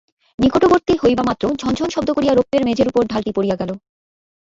নিকটবর্তী 0.39 0.93
হইবামাত্র 1.03 1.43
ঝনঝন 1.61 1.89
শব্দ 1.95 2.09
করিয়া 2.13 2.33
রৌপ্যের 2.33 2.65
মেঝের 2.67 2.89
উপর 2.91 3.03
ঢালটি 3.07 3.31
পড়িয়া 3.35 3.59
গেল। 3.61 3.71